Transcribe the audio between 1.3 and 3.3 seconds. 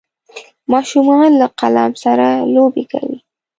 له قلم سره لوبې کوي.